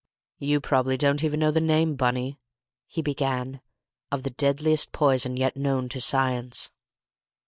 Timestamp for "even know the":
1.23-1.61